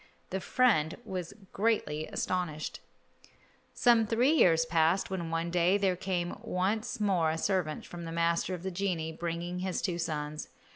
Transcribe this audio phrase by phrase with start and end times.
[0.31, 2.79] The friend was greatly astonished.
[3.75, 8.11] Some three years passed when one day there came once more a servant from the
[8.11, 10.49] master of the genii, bringing his two sons.